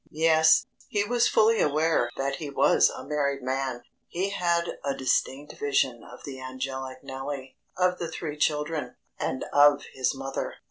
[0.09, 3.83] Yes, he was fully aware that he was a married man.
[4.07, 9.83] He had a distinct vision of the angelic Nellie, of the three children, and of
[9.93, 10.55] his mother.